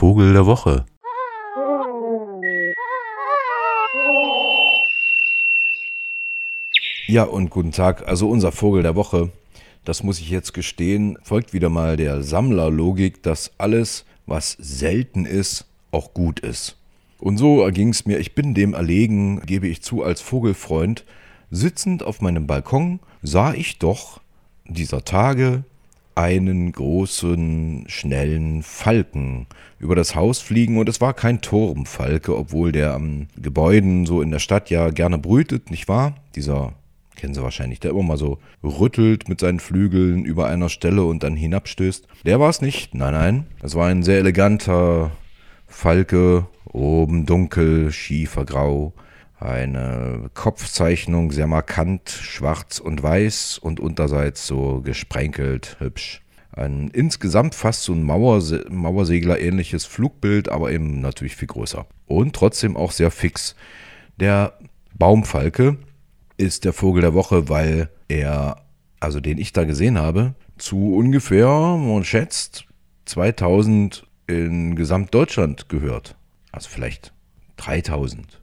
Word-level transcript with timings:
Vogel 0.00 0.32
der 0.32 0.46
Woche. 0.46 0.86
Ja, 7.06 7.24
und 7.24 7.50
guten 7.50 7.70
Tag. 7.70 8.08
Also 8.08 8.30
unser 8.30 8.50
Vogel 8.50 8.82
der 8.82 8.96
Woche, 8.96 9.30
das 9.84 10.02
muss 10.02 10.18
ich 10.18 10.30
jetzt 10.30 10.54
gestehen, 10.54 11.18
folgt 11.22 11.52
wieder 11.52 11.68
mal 11.68 11.98
der 11.98 12.22
Sammlerlogik, 12.22 13.22
dass 13.22 13.52
alles, 13.58 14.06
was 14.24 14.52
selten 14.52 15.26
ist, 15.26 15.66
auch 15.90 16.14
gut 16.14 16.40
ist. 16.40 16.78
Und 17.18 17.36
so 17.36 17.60
erging 17.60 17.90
es 17.90 18.06
mir, 18.06 18.20
ich 18.20 18.34
bin 18.34 18.54
dem 18.54 18.72
erlegen, 18.72 19.42
gebe 19.42 19.68
ich 19.68 19.82
zu, 19.82 20.02
als 20.02 20.22
Vogelfreund, 20.22 21.04
sitzend 21.50 22.02
auf 22.02 22.22
meinem 22.22 22.46
Balkon, 22.46 23.00
sah 23.20 23.52
ich 23.52 23.78
doch 23.78 24.22
dieser 24.64 25.04
Tage 25.04 25.64
einen 26.14 26.72
großen, 26.72 27.84
schnellen 27.88 28.62
Falken 28.62 29.46
über 29.78 29.94
das 29.94 30.14
Haus 30.14 30.40
fliegen 30.40 30.78
und 30.78 30.88
es 30.88 31.00
war 31.00 31.14
kein 31.14 31.40
Turmfalke, 31.40 32.36
obwohl 32.36 32.72
der 32.72 32.94
am 32.94 33.28
Gebäuden 33.36 34.06
so 34.06 34.20
in 34.22 34.30
der 34.30 34.38
Stadt 34.38 34.70
ja 34.70 34.90
gerne 34.90 35.18
brütet, 35.18 35.70
nicht 35.70 35.88
wahr? 35.88 36.16
Dieser 36.34 36.74
kennen 37.16 37.34
Sie 37.34 37.42
wahrscheinlich, 37.42 37.80
der 37.80 37.90
immer 37.90 38.02
mal 38.02 38.16
so 38.16 38.38
rüttelt 38.62 39.28
mit 39.28 39.40
seinen 39.40 39.60
Flügeln 39.60 40.24
über 40.24 40.46
einer 40.46 40.68
Stelle 40.68 41.04
und 41.04 41.22
dann 41.22 41.36
hinabstößt. 41.36 42.06
Der 42.24 42.40
war 42.40 42.48
es 42.48 42.62
nicht, 42.62 42.94
nein, 42.94 43.12
nein. 43.12 43.46
Es 43.62 43.74
war 43.74 43.88
ein 43.88 44.02
sehr 44.02 44.18
eleganter 44.18 45.12
Falke, 45.66 46.46
oben 46.64 47.26
dunkel, 47.26 47.92
schiefergrau, 47.92 48.94
eine 49.40 50.30
Kopfzeichnung 50.34 51.32
sehr 51.32 51.46
markant, 51.46 52.10
schwarz 52.10 52.78
und 52.78 53.02
weiß 53.02 53.58
und 53.58 53.80
unterseits 53.80 54.46
so 54.46 54.82
gesprenkelt, 54.82 55.76
hübsch. 55.80 56.22
Ein 56.52 56.88
insgesamt 56.88 57.54
fast 57.54 57.84
so 57.84 57.92
ein 57.92 58.02
Mauerse 58.02 58.66
Mauersegler 58.68 59.40
ähnliches 59.40 59.86
Flugbild, 59.86 60.50
aber 60.50 60.72
eben 60.72 61.00
natürlich 61.00 61.36
viel 61.36 61.48
größer. 61.48 61.86
Und 62.06 62.36
trotzdem 62.36 62.76
auch 62.76 62.92
sehr 62.92 63.10
fix. 63.10 63.54
Der 64.18 64.58
Baumfalke 64.94 65.78
ist 66.36 66.64
der 66.64 66.72
Vogel 66.72 67.00
der 67.00 67.14
Woche, 67.14 67.48
weil 67.48 67.88
er, 68.08 68.56
also 68.98 69.20
den 69.20 69.38
ich 69.38 69.52
da 69.52 69.64
gesehen 69.64 69.98
habe, 69.98 70.34
zu 70.58 70.94
ungefähr, 70.94 71.48
man 71.48 72.04
schätzt, 72.04 72.66
2000 73.06 74.06
in 74.26 74.76
Gesamtdeutschland 74.76 75.68
gehört. 75.68 76.16
Also 76.52 76.68
vielleicht 76.68 77.14
3000. 77.56 78.40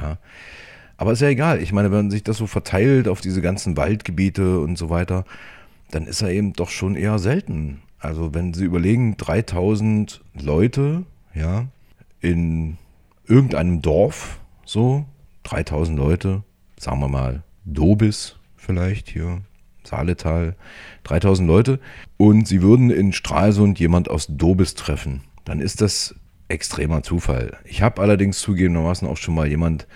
Ja. 0.00 0.18
Aber 0.96 1.12
ist 1.12 1.22
ja 1.22 1.28
egal. 1.28 1.62
Ich 1.62 1.72
meine, 1.72 1.92
wenn 1.92 2.10
sich 2.10 2.24
das 2.24 2.38
so 2.38 2.46
verteilt 2.46 3.08
auf 3.08 3.20
diese 3.20 3.40
ganzen 3.40 3.76
Waldgebiete 3.76 4.60
und 4.60 4.76
so 4.76 4.90
weiter, 4.90 5.24
dann 5.90 6.06
ist 6.06 6.22
er 6.22 6.30
eben 6.30 6.52
doch 6.52 6.70
schon 6.70 6.96
eher 6.96 7.18
selten. 7.18 7.80
Also 7.98 8.34
wenn 8.34 8.52
Sie 8.54 8.64
überlegen, 8.64 9.16
3000 9.16 10.22
Leute, 10.40 11.04
ja, 11.34 11.66
in 12.20 12.78
irgendeinem 13.26 13.82
Dorf, 13.82 14.40
so, 14.64 15.06
3000 15.44 15.98
Leute, 15.98 16.42
sagen 16.78 17.00
wir 17.00 17.08
mal, 17.08 17.42
Dobis 17.64 18.36
vielleicht 18.56 19.08
hier, 19.08 19.42
Saaletal, 19.84 20.56
3000 21.04 21.48
Leute 21.48 21.80
und 22.16 22.46
sie 22.46 22.60
würden 22.60 22.90
in 22.90 23.12
Stralsund 23.12 23.78
jemand 23.78 24.10
aus 24.10 24.26
Dobis 24.28 24.74
treffen, 24.74 25.22
dann 25.44 25.60
ist 25.60 25.80
das 25.80 26.14
extremer 26.48 27.02
Zufall. 27.02 27.56
Ich 27.64 27.82
habe 27.82 28.00
allerdings 28.00 28.38
zugegebenermaßen 28.40 29.06
auch 29.06 29.16
schon 29.16 29.34
mal 29.34 29.46
jemand 29.46 29.86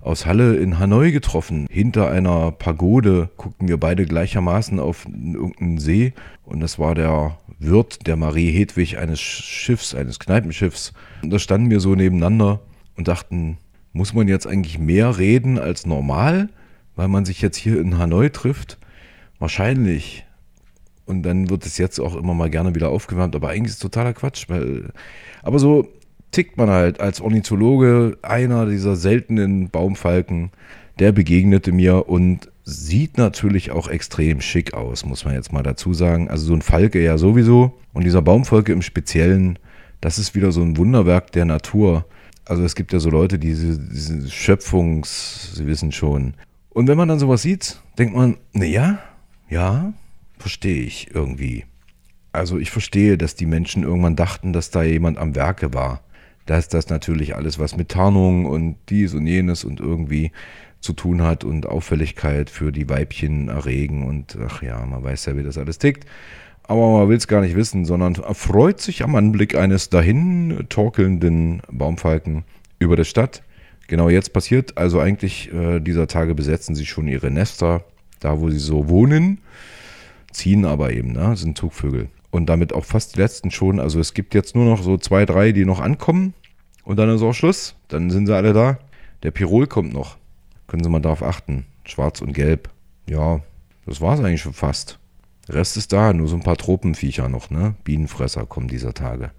aus 0.00 0.26
Halle 0.26 0.56
in 0.56 0.78
Hanoi 0.78 1.12
getroffen. 1.12 1.66
Hinter 1.70 2.10
einer 2.10 2.52
Pagode 2.52 3.30
guckten 3.36 3.68
wir 3.68 3.78
beide 3.78 4.04
gleichermaßen 4.04 4.78
auf 4.78 5.06
irgendeinen 5.06 5.78
See 5.78 6.12
und 6.44 6.60
das 6.60 6.78
war 6.78 6.94
der 6.94 7.38
Wirt 7.58 8.06
der 8.06 8.16
Marie 8.16 8.50
Hedwig 8.50 8.98
eines 8.98 9.20
Schiffs, 9.20 9.94
eines 9.94 10.18
Kneipenschiffs. 10.18 10.92
Und 11.22 11.30
da 11.30 11.38
standen 11.38 11.70
wir 11.70 11.80
so 11.80 11.94
nebeneinander 11.94 12.60
und 12.96 13.08
dachten, 13.08 13.58
muss 13.92 14.14
man 14.14 14.26
jetzt 14.26 14.46
eigentlich 14.46 14.78
mehr 14.78 15.18
reden 15.18 15.58
als 15.58 15.86
normal, 15.86 16.48
weil 16.96 17.08
man 17.08 17.24
sich 17.24 17.40
jetzt 17.40 17.56
hier 17.56 17.80
in 17.80 17.98
Hanoi 17.98 18.30
trifft? 18.30 18.78
Wahrscheinlich. 19.38 20.24
Und 21.04 21.22
dann 21.22 21.50
wird 21.50 21.66
es 21.66 21.78
jetzt 21.78 22.00
auch 22.00 22.16
immer 22.16 22.34
mal 22.34 22.50
gerne 22.50 22.74
wieder 22.74 22.88
aufgewärmt, 22.88 23.36
aber 23.36 23.50
eigentlich 23.50 23.70
ist 23.70 23.74
es 23.74 23.80
totaler 23.80 24.14
Quatsch, 24.14 24.48
weil. 24.48 24.92
Aber 25.42 25.58
so 25.58 25.88
tickt 26.32 26.56
man 26.56 26.70
halt 26.70 27.00
als 27.00 27.20
Ornithologe, 27.20 28.18
einer 28.22 28.66
dieser 28.66 28.96
seltenen 28.96 29.68
Baumfalken, 29.68 30.50
der 30.98 31.12
begegnete 31.12 31.72
mir 31.72 32.08
und 32.08 32.50
sieht 32.64 33.18
natürlich 33.18 33.70
auch 33.70 33.88
extrem 33.88 34.40
schick 34.40 34.74
aus, 34.74 35.04
muss 35.04 35.24
man 35.24 35.34
jetzt 35.34 35.52
mal 35.52 35.62
dazu 35.62 35.94
sagen. 35.94 36.28
Also 36.28 36.46
so 36.46 36.54
ein 36.54 36.62
Falke 36.62 37.02
ja 37.02 37.18
sowieso 37.18 37.78
und 37.92 38.04
dieser 38.04 38.22
Baumfalke 38.22 38.72
im 38.72 38.82
Speziellen, 38.82 39.58
das 40.00 40.18
ist 40.18 40.34
wieder 40.34 40.52
so 40.52 40.62
ein 40.62 40.76
Wunderwerk 40.76 41.32
der 41.32 41.44
Natur. 41.44 42.06
Also 42.44 42.64
es 42.64 42.74
gibt 42.74 42.92
ja 42.92 42.98
so 42.98 43.10
Leute, 43.10 43.38
die 43.38 43.48
diese, 43.48 43.78
diese 43.78 44.30
Schöpfungs, 44.30 45.54
Sie 45.54 45.66
wissen 45.66 45.92
schon. 45.92 46.34
Und 46.70 46.88
wenn 46.88 46.96
man 46.96 47.08
dann 47.08 47.18
sowas 47.18 47.42
sieht, 47.42 47.80
denkt 47.98 48.14
man, 48.14 48.38
naja, 48.52 48.98
ja, 49.48 49.92
verstehe 50.38 50.82
ich 50.82 51.14
irgendwie. 51.14 51.64
Also 52.32 52.58
ich 52.58 52.70
verstehe, 52.70 53.18
dass 53.18 53.34
die 53.34 53.46
Menschen 53.46 53.82
irgendwann 53.82 54.16
dachten, 54.16 54.52
dass 54.52 54.70
da 54.70 54.82
jemand 54.82 55.18
am 55.18 55.34
Werke 55.34 55.74
war. 55.74 56.00
Dass 56.52 56.68
das 56.68 56.90
natürlich 56.90 57.34
alles 57.34 57.58
was 57.58 57.78
mit 57.78 57.88
Tarnung 57.88 58.44
und 58.44 58.76
dies 58.90 59.14
und 59.14 59.26
jenes 59.26 59.64
und 59.64 59.80
irgendwie 59.80 60.32
zu 60.82 60.92
tun 60.92 61.22
hat 61.22 61.44
und 61.44 61.64
Auffälligkeit 61.64 62.50
für 62.50 62.72
die 62.72 62.90
Weibchen 62.90 63.48
erregen 63.48 64.06
und 64.06 64.36
ach 64.38 64.62
ja, 64.62 64.84
man 64.84 65.02
weiß 65.02 65.24
ja, 65.24 65.36
wie 65.38 65.42
das 65.42 65.56
alles 65.56 65.78
tickt. 65.78 66.04
Aber 66.64 66.92
man 66.92 67.08
will 67.08 67.16
es 67.16 67.26
gar 67.26 67.40
nicht 67.40 67.56
wissen, 67.56 67.86
sondern 67.86 68.16
erfreut 68.16 68.82
sich 68.82 69.02
am 69.02 69.14
Anblick 69.14 69.54
eines 69.56 69.88
dahin 69.88 70.66
torkelnden 70.68 71.62
Baumfalken 71.70 72.44
über 72.78 72.96
der 72.96 73.04
Stadt. 73.04 73.42
Genau 73.88 74.10
jetzt 74.10 74.34
passiert 74.34 74.76
also 74.76 75.00
eigentlich 75.00 75.50
äh, 75.54 75.80
dieser 75.80 76.06
Tage 76.06 76.34
besetzen 76.34 76.74
sie 76.74 76.84
schon 76.84 77.08
ihre 77.08 77.30
Nester, 77.30 77.82
da 78.20 78.40
wo 78.40 78.50
sie 78.50 78.58
so 78.58 78.90
wohnen, 78.90 79.38
ziehen 80.32 80.66
aber 80.66 80.92
eben, 80.92 81.12
ne, 81.12 81.34
sind 81.34 81.56
Zugvögel. 81.56 82.10
Und 82.30 82.44
damit 82.50 82.74
auch 82.74 82.84
fast 82.84 83.16
die 83.16 83.20
letzten 83.20 83.50
schon. 83.50 83.80
Also 83.80 84.00
es 84.00 84.12
gibt 84.12 84.34
jetzt 84.34 84.54
nur 84.54 84.66
noch 84.66 84.82
so 84.82 84.98
zwei, 84.98 85.24
drei, 85.24 85.52
die 85.52 85.64
noch 85.64 85.80
ankommen. 85.80 86.34
Und 86.84 86.96
dann 86.96 87.08
ist 87.10 87.22
auch 87.22 87.32
Schluss. 87.32 87.74
Dann 87.88 88.10
sind 88.10 88.26
sie 88.26 88.34
alle 88.34 88.52
da. 88.52 88.78
Der 89.22 89.30
Pirol 89.30 89.66
kommt 89.66 89.92
noch. 89.92 90.16
Können 90.66 90.82
Sie 90.82 90.90
mal 90.90 91.00
darauf 91.00 91.22
achten. 91.22 91.66
Schwarz 91.84 92.20
und 92.20 92.32
Gelb. 92.32 92.70
Ja, 93.06 93.40
das 93.86 94.00
war 94.00 94.14
es 94.14 94.20
eigentlich 94.20 94.40
schon 94.40 94.52
fast. 94.52 94.98
Der 95.48 95.56
Rest 95.56 95.76
ist 95.76 95.92
da, 95.92 96.12
nur 96.12 96.28
so 96.28 96.36
ein 96.36 96.42
paar 96.42 96.56
Tropenviecher 96.56 97.28
noch, 97.28 97.50
ne? 97.50 97.74
Bienenfresser 97.84 98.46
kommen 98.46 98.68
dieser 98.68 98.94
Tage. 98.94 99.32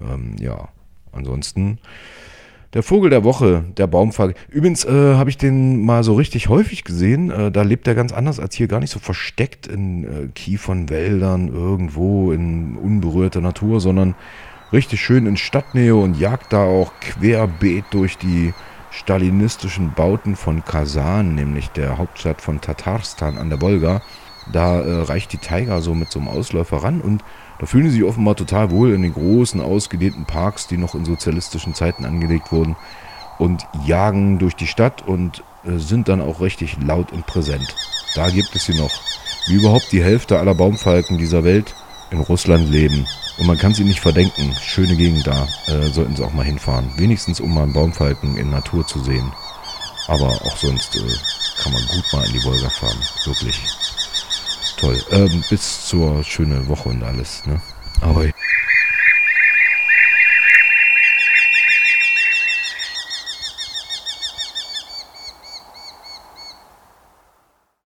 Ähm, 0.00 0.36
ja, 0.38 0.68
ansonsten 1.12 1.78
der 2.72 2.82
Vogel 2.84 3.10
der 3.10 3.24
Woche, 3.24 3.64
der 3.76 3.88
Baumfalke. 3.88 4.38
Übrigens 4.48 4.84
äh, 4.84 5.14
habe 5.14 5.28
ich 5.28 5.36
den 5.36 5.84
mal 5.84 6.04
so 6.04 6.14
richtig 6.14 6.48
häufig 6.48 6.84
gesehen. 6.84 7.30
Äh, 7.30 7.50
da 7.50 7.62
lebt 7.62 7.88
er 7.88 7.94
ganz 7.94 8.12
anders 8.12 8.38
als 8.38 8.54
hier, 8.54 8.68
gar 8.68 8.80
nicht 8.80 8.92
so 8.92 9.00
versteckt 9.00 9.66
in 9.66 10.04
äh, 10.04 10.28
Kiefernwäldern 10.28 11.48
irgendwo 11.48 12.32
in 12.32 12.76
unberührter 12.76 13.40
Natur, 13.40 13.80
sondern 13.80 14.14
richtig 14.72 15.00
schön 15.00 15.26
in 15.26 15.36
Stadtnähe 15.36 15.94
und 15.94 16.18
jagt 16.18 16.52
da 16.52 16.64
auch 16.64 16.92
querbeet 17.00 17.84
durch 17.90 18.18
die 18.18 18.52
stalinistischen 18.90 19.92
Bauten 19.92 20.36
von 20.36 20.64
Kasan, 20.64 21.34
nämlich 21.34 21.70
der 21.70 21.98
Hauptstadt 21.98 22.40
von 22.40 22.60
Tatarstan 22.60 23.38
an 23.38 23.50
der 23.50 23.60
Wolga. 23.60 24.02
Da 24.52 24.80
äh, 24.80 25.02
reicht 25.02 25.32
die 25.32 25.38
Tiger 25.38 25.80
so 25.80 25.94
mit 25.94 26.10
so 26.10 26.18
einem 26.18 26.28
Ausläufer 26.28 26.82
ran 26.82 27.00
und 27.00 27.22
da 27.58 27.66
fühlen 27.66 27.84
sie 27.90 27.96
sich 27.96 28.04
offenbar 28.04 28.36
total 28.36 28.70
wohl 28.70 28.92
in 28.92 29.02
den 29.02 29.12
großen, 29.12 29.60
ausgedehnten 29.60 30.24
Parks, 30.24 30.66
die 30.66 30.78
noch 30.78 30.94
in 30.94 31.04
sozialistischen 31.04 31.74
Zeiten 31.74 32.04
angelegt 32.04 32.50
wurden 32.50 32.74
und 33.38 33.66
jagen 33.86 34.38
durch 34.38 34.56
die 34.56 34.66
Stadt 34.66 35.06
und 35.06 35.44
äh, 35.64 35.76
sind 35.76 36.08
dann 36.08 36.20
auch 36.20 36.40
richtig 36.40 36.78
laut 36.82 37.12
und 37.12 37.26
präsent. 37.26 37.74
Da 38.14 38.28
gibt 38.30 38.54
es 38.54 38.64
sie 38.64 38.76
noch. 38.76 38.90
Wie 39.46 39.54
überhaupt 39.54 39.92
die 39.92 40.02
Hälfte 40.02 40.38
aller 40.38 40.54
Baumfalken 40.54 41.18
dieser 41.18 41.44
Welt 41.44 41.74
in 42.10 42.20
Russland 42.20 42.70
leben. 42.70 43.06
Und 43.38 43.46
man 43.46 43.58
kann 43.58 43.74
sie 43.74 43.84
nicht 43.84 44.00
verdenken. 44.00 44.54
Schöne 44.62 44.96
Gegend 44.96 45.26
da. 45.26 45.48
Äh, 45.66 45.88
sollten 45.90 46.16
sie 46.16 46.24
auch 46.24 46.32
mal 46.32 46.44
hinfahren. 46.44 46.90
Wenigstens 46.96 47.40
um 47.40 47.54
mal 47.54 47.62
einen 47.62 47.72
Baumfalken 47.72 48.36
in 48.36 48.50
Natur 48.50 48.86
zu 48.86 49.02
sehen. 49.02 49.32
Aber 50.08 50.26
auch 50.26 50.56
sonst 50.56 50.96
äh, 50.96 51.62
kann 51.62 51.72
man 51.72 51.86
gut 51.86 52.04
mal 52.12 52.26
in 52.26 52.32
die 52.32 52.44
Wolga 52.44 52.68
fahren. 52.68 52.98
Wirklich 53.24 53.60
toll. 54.76 55.00
Ähm, 55.10 55.44
bis 55.48 55.86
zur 55.86 56.24
schönen 56.24 56.66
Woche 56.68 56.88
und 56.88 57.02
alles. 57.02 57.44
Ne? 57.46 57.60
Ahoi. 58.00 58.32